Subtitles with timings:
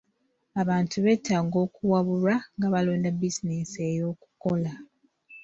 [0.61, 4.71] Abantu beetaaga okuwabulwa nga balonda bizinensi ey'okukola.